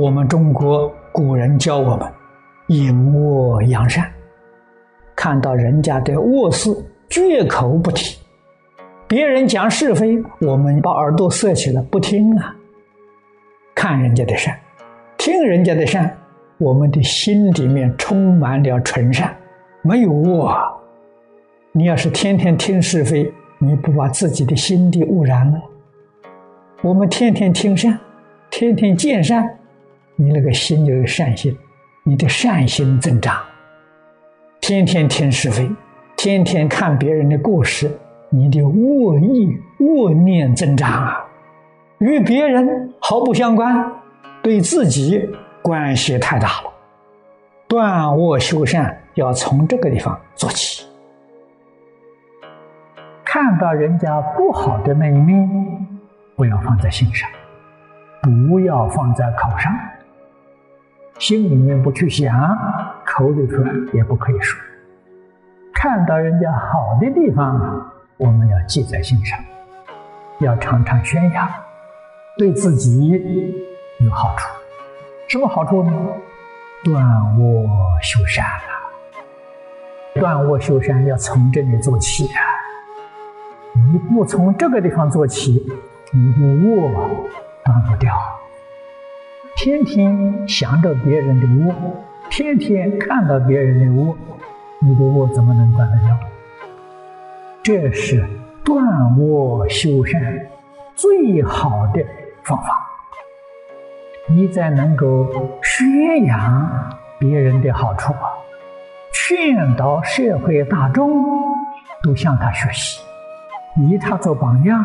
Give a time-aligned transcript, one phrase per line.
[0.00, 2.10] 我们中国古人教我们
[2.68, 4.10] 隐恶扬善，
[5.14, 6.74] 看到人家的恶事，
[7.10, 8.16] 绝口不提；
[9.06, 12.56] 别人讲是非，我们把耳朵塞起来不听啊。
[13.74, 14.58] 看人家的善，
[15.18, 16.10] 听人家的善，
[16.56, 19.36] 我们的心里面充满了纯善，
[19.82, 20.50] 没有恶。
[21.72, 25.60] 你要是天天听是非，你不把自己的心地污染了？
[26.80, 27.98] 我们天天听善，
[28.48, 29.58] 天天见善。
[30.20, 31.56] 你那个心就有善心，
[32.02, 33.42] 你的善心增长。
[34.60, 35.66] 天天听是非，
[36.14, 37.90] 天天看别人的过失，
[38.28, 41.24] 你的恶意、恶念增长啊！
[42.00, 43.90] 与别人毫不相关，
[44.42, 45.26] 对自己
[45.62, 46.70] 关系太大了。
[47.66, 50.84] 断恶修善要从这个地方做起。
[53.24, 55.48] 看到人家不好的那一面，
[56.36, 57.26] 不要放在心上，
[58.50, 59.72] 不要放在口上。
[61.20, 62.34] 心里面不去想，
[63.04, 63.56] 口里头
[63.92, 64.58] 也不可以说。
[65.74, 69.38] 看到人家好的地方，我们要记在心上，
[70.38, 71.46] 要常常宣扬，
[72.38, 73.10] 对自己
[73.98, 74.48] 有好处。
[75.28, 75.92] 什么好处呢？
[76.84, 77.04] 断
[77.38, 77.68] 恶
[78.00, 78.72] 修善啊！
[80.14, 82.40] 断恶修善要从这里做起啊！
[83.92, 85.66] 你不从这个地方做起，
[86.14, 86.90] 你的恶
[87.62, 88.18] 断不掉。
[89.62, 91.74] 天天想着别人的恶，
[92.30, 94.16] 天天看到别人的恶，
[94.80, 96.18] 你的恶怎么能断得掉？
[97.62, 98.26] 这是
[98.64, 98.82] 断
[99.18, 100.18] 恶修善
[100.94, 102.02] 最好的
[102.42, 102.68] 方法。
[104.30, 105.28] 你再能够
[105.62, 108.14] 宣扬别人的好处，
[109.12, 111.22] 劝导社会大众
[112.02, 113.02] 都向他学习，
[113.76, 114.82] 以他做榜样，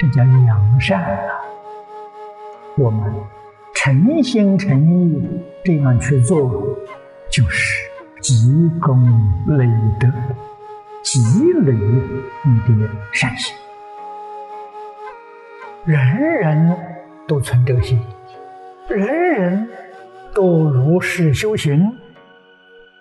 [0.00, 1.38] 这叫良善啊！
[2.76, 3.00] 我们。
[3.82, 5.26] 诚心诚意
[5.64, 6.36] 这样去做，
[7.30, 9.02] 就是积功
[9.46, 9.66] 累
[9.98, 10.06] 德，
[11.02, 11.18] 积
[11.62, 13.56] 累你的善行。
[15.86, 16.76] 人人
[17.26, 17.98] 都存这个心，
[18.86, 19.66] 人人
[20.34, 21.90] 都如是修行，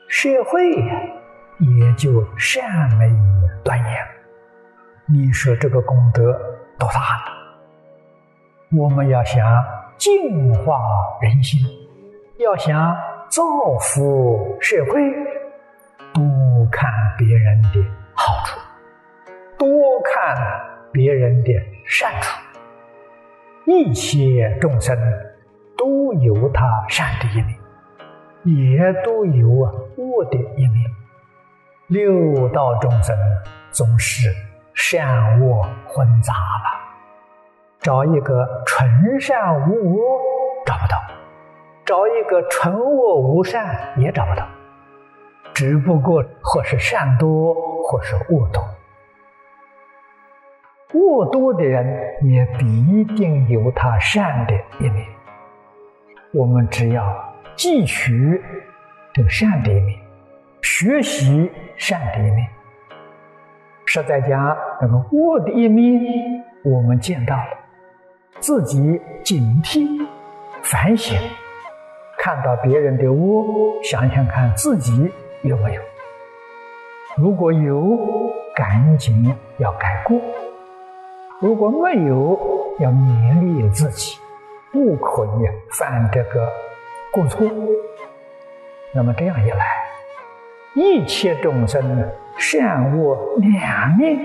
[0.07, 3.13] 社会也就善美
[3.65, 3.87] 端严。
[5.07, 6.31] 你说这个功德
[6.77, 8.77] 多大呢？
[8.81, 9.43] 我们要想。
[9.99, 10.79] 净化
[11.21, 11.59] 人心，
[12.37, 12.95] 要想
[13.27, 13.43] 造
[13.81, 14.93] 福社会，
[16.13, 16.23] 多
[16.71, 18.57] 看别人的好处，
[19.57, 19.67] 多
[20.05, 20.37] 看
[20.93, 21.51] 别人的
[21.85, 22.39] 善处。
[23.65, 24.97] 一切众生
[25.77, 30.89] 都有他善的一面，也都有恶的一面。
[31.87, 33.13] 六道众生
[33.69, 34.33] 总是
[34.73, 36.78] 善恶混杂了。
[37.81, 39.97] 找一个纯善无恶
[40.65, 40.97] 找不到，
[41.85, 44.45] 找一个纯恶无善也找不到，
[45.53, 47.53] 只不过或是善多，
[47.83, 48.61] 或是恶多。
[50.93, 51.85] 恶多的人
[52.23, 55.05] 也必定有他善的一面。
[56.33, 57.01] 我们只要
[57.55, 58.43] 汲取
[59.13, 59.99] 这个善的一面，
[60.61, 62.45] 学习善的一面，
[63.85, 67.58] 是在讲那个恶的一面，我们见到了。
[68.39, 70.07] 自己警惕、
[70.61, 71.17] 反省，
[72.17, 75.11] 看到别人的恶，想想看自己
[75.41, 75.81] 有没有。
[77.17, 77.97] 如果有，
[78.55, 80.17] 赶紧要改过；
[81.39, 82.39] 如果没有，
[82.79, 84.17] 要勉励自己，
[84.71, 86.49] 不可以犯这个
[87.11, 87.45] 过错。
[88.93, 89.85] 那么这样一来，
[90.75, 94.17] 一切众生善恶两面，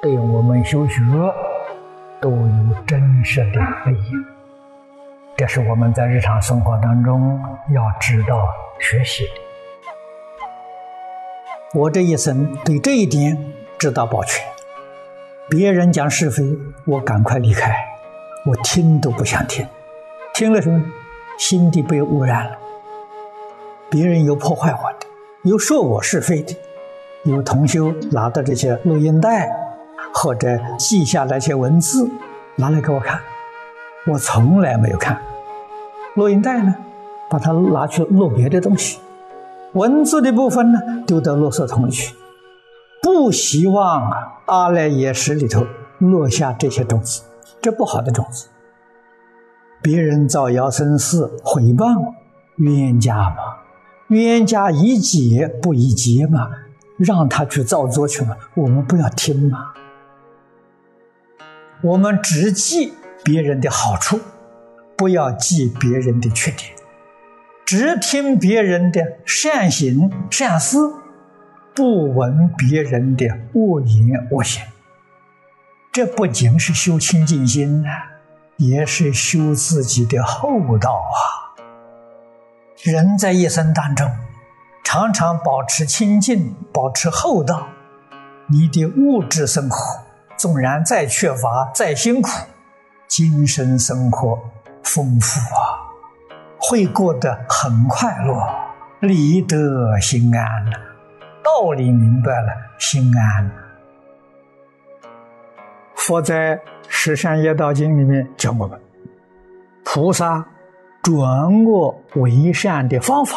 [0.00, 1.00] 对我们修学。
[2.24, 2.38] 都有
[2.86, 4.12] 真实的利益，
[5.36, 7.38] 这是我们在日常生活当中
[7.70, 8.48] 要知道
[8.80, 9.30] 学习的。
[11.78, 13.38] 我这一生对这一点
[13.76, 14.42] 知道保全。
[15.50, 16.42] 别人讲是非，
[16.86, 17.76] 我赶快离开，
[18.46, 19.66] 我听都不想听。
[20.32, 20.82] 听了什么？
[21.36, 22.56] 心地被污染了。
[23.90, 25.06] 别人有破坏我的，
[25.42, 26.56] 有说我是非的，
[27.24, 29.63] 有同修拿到这些录音带。
[30.14, 32.08] 或者记下来些文字，
[32.56, 33.20] 拿来给我看，
[34.06, 35.20] 我从来没有看。
[36.14, 36.74] 录音带呢，
[37.28, 39.00] 把它拿去录别的东西，
[39.72, 42.14] 文字的部分呢，丢到垃圾桶里去。
[43.02, 45.66] 不希望啊，阿赖耶识里头
[45.98, 47.22] 落下这些种子，
[47.60, 48.46] 这不好的种子。
[49.82, 52.14] 别人造谣生事、毁谤
[52.56, 53.36] 冤家嘛，
[54.08, 56.48] 冤家宜解不宜结嘛，
[56.96, 59.74] 让他去造作去嘛，我们不要听嘛。
[61.84, 64.18] 我们只记别人的好处，
[64.96, 66.70] 不要记别人的缺点，
[67.66, 70.78] 只听别人的善行善事，
[71.74, 74.64] 不闻别人的恶言恶行。
[75.92, 77.90] 这不仅是修清净心啊，
[78.56, 81.52] 也是修自己的厚道啊。
[82.82, 84.10] 人在一生当中，
[84.82, 87.68] 常常保持清净，保持厚道，
[88.46, 90.03] 你的物质生活
[90.36, 92.28] 纵然再缺乏、再辛苦，
[93.06, 94.38] 精神生活
[94.82, 95.80] 丰富啊，
[96.58, 98.46] 会过得很快乐，
[99.00, 100.72] 理得心安了。
[101.42, 102.48] 道理明白了，
[102.78, 103.50] 心安。
[105.94, 106.56] 佛在
[106.88, 108.80] 《十善业道经》里面教我们，
[109.84, 110.44] 菩萨。
[111.02, 111.22] 转
[111.66, 113.36] 恶为善的方法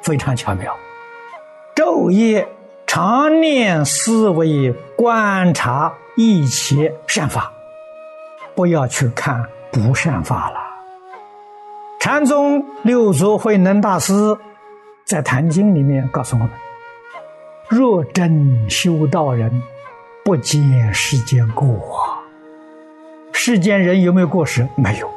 [0.00, 0.74] 非常巧妙，
[1.74, 2.48] 昼夜
[2.86, 7.52] 常念思维观察一切善法，
[8.54, 10.56] 不要去看不善法了。
[11.98, 14.14] 禅宗六祖慧能大师
[15.04, 16.50] 在《坛经》里面告诉我们：
[17.68, 19.62] 若真修道人，
[20.24, 21.66] 不见世间过。
[23.32, 24.66] 世间人有没有过失？
[24.76, 25.10] 没有。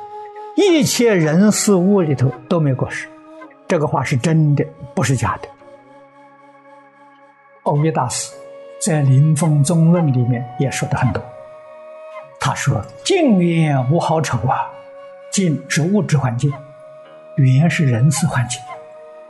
[0.56, 3.08] 一切人事物里头都没有过失，
[3.68, 5.48] 这个话是真的，不是假的。
[7.70, 8.34] 欧耶大师
[8.80, 11.24] 在《临风中论》里面也说的很多。
[12.40, 14.72] 他说：“境缘无好丑啊，
[15.32, 16.52] 境是物质环境，
[17.36, 18.60] 缘是人事环境。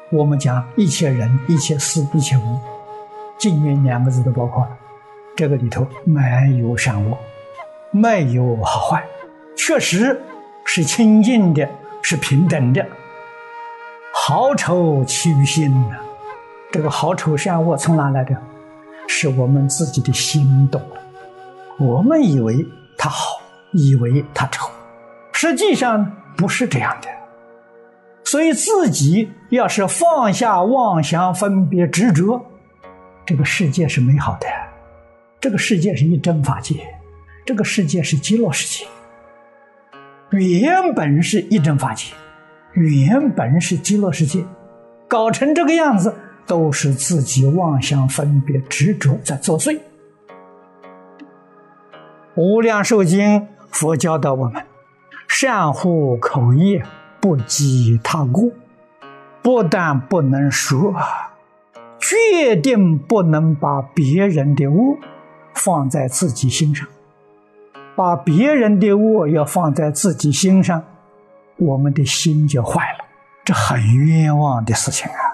[0.10, 2.60] 我们讲一切人、一切事、一切物，
[3.38, 4.78] 境缘两个字都包括了。
[5.36, 6.22] 这个里头没
[6.60, 7.18] 有善恶，
[7.92, 9.04] 没有好坏，
[9.58, 10.22] 确实。”
[10.72, 11.68] 是清净的，
[12.04, 12.86] 是平等的。
[14.14, 15.98] 好丑起于心呐，
[16.72, 18.36] 这个好丑善恶从哪来的？
[19.08, 20.80] 是我们自己的心动。
[21.80, 22.64] 我们以为
[22.98, 24.70] 它好，以为它丑，
[25.32, 27.08] 实际上不是这样的。
[28.24, 32.46] 所以自己要是放下妄想、分别、执着，
[33.26, 34.46] 这个世界是美好的，
[35.42, 36.76] 这个世界是一真法界，
[37.46, 38.86] 这个世界是极乐世界。
[40.30, 42.14] 原本是一真法界，
[42.74, 44.46] 原本是极乐世界，
[45.08, 46.14] 搞成这个样子，
[46.50, 49.80] 都是自己妄想分别执着在作祟。
[52.34, 54.66] 无量寿经佛教导我们：
[55.28, 56.84] 善护口业，
[57.22, 58.50] 不积他过，
[59.44, 60.96] 不但不能说，
[62.00, 64.98] 决定不能把别人的恶
[65.54, 66.88] 放在自己心上。
[67.96, 70.84] 把别人的恶要放在自己心上，
[71.58, 73.06] 我们的心就坏了，
[73.46, 75.29] 这很冤枉的事情啊！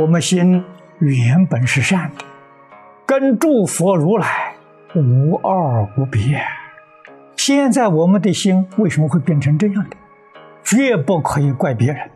[0.00, 0.64] 我们心
[0.98, 2.24] 原本是善的，
[3.04, 4.54] 跟诸佛如来
[4.94, 6.40] 无二无别。
[7.36, 9.96] 现在我们的心为什么会变成这样的？
[10.64, 12.10] 绝不可以怪别人，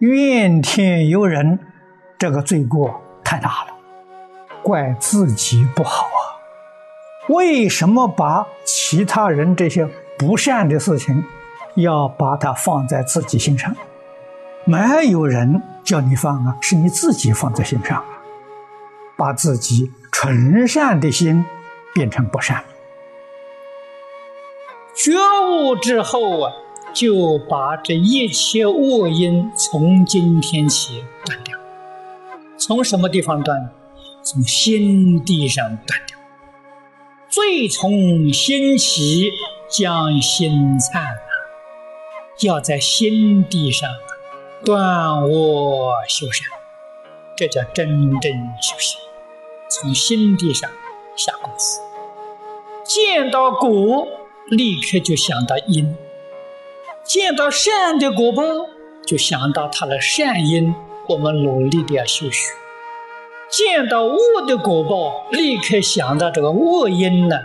[0.00, 1.60] 怨天尤人，
[2.18, 3.74] 这个罪过太大了，
[4.64, 6.18] 怪自己不好啊！
[7.28, 9.88] 为什么把其他人这些
[10.18, 11.22] 不善的事情，
[11.76, 13.72] 要把它放在自己心上？
[14.64, 18.04] 没有人叫你放啊，是你自己放在心上，
[19.16, 21.44] 把自己纯善的心
[21.94, 22.64] 变成不善。
[24.96, 25.12] 觉
[25.48, 26.52] 悟之后啊，
[26.92, 31.56] 就把这一切恶因从今天起断掉。
[32.58, 33.70] 从什么地方断？
[34.24, 36.18] 从心地上断掉。
[37.28, 39.30] 罪从心起，
[39.70, 41.14] 将心忏啊
[42.40, 43.88] 要在心地上
[44.66, 46.48] 断恶修善，
[47.36, 48.98] 这叫真正修行。
[49.70, 50.68] 从心地上
[51.14, 51.80] 下功夫，
[52.82, 54.08] 见到果，
[54.48, 55.94] 立刻就想到因；
[57.04, 58.42] 见到善的果报，
[59.06, 60.74] 就想到他的善因。
[61.06, 62.52] 我们努力的要修学。
[63.48, 64.18] 见到恶
[64.48, 67.36] 的果报，立刻想到这个恶因呢，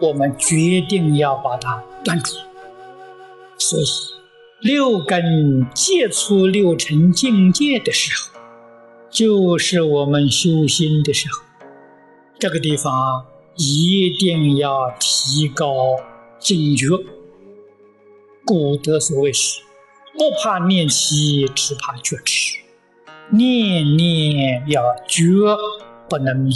[0.00, 2.36] 我们决定要把它断除。
[3.58, 3.84] 所以，
[4.60, 8.40] 六根接触六尘境界的时候，
[9.08, 11.44] 就是我们修心的时候。
[12.40, 13.24] 这个地方
[13.54, 15.94] 一定要提高
[16.40, 16.86] 警觉。
[18.44, 19.60] 古德所谓是：
[20.14, 22.58] 不怕念起，只怕觉迟。
[23.30, 25.56] 念念要觉，
[26.08, 26.52] 不能迷。